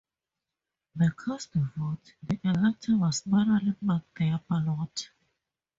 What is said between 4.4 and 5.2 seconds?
ballot.